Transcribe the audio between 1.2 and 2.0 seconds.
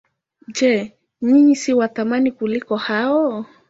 ninyi si wa